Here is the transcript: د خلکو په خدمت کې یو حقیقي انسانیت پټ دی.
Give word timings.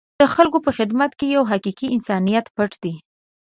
د 0.19 0.21
خلکو 0.35 0.57
په 0.65 0.71
خدمت 0.77 1.11
کې 1.19 1.27
یو 1.35 1.43
حقیقي 1.51 1.87
انسانیت 1.95 2.45
پټ 2.55 2.71
دی. 2.83 2.93